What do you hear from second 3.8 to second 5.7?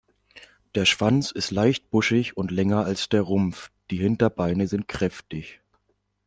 die Hinterbeine sind kräftig.